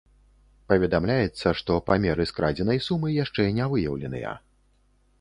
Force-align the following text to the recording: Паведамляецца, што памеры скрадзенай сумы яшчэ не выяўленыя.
Паведамляецца, 0.71 1.53
што 1.61 1.77
памеры 1.91 2.27
скрадзенай 2.33 2.83
сумы 2.89 3.15
яшчэ 3.23 3.49
не 3.63 3.73
выяўленыя. 3.75 4.37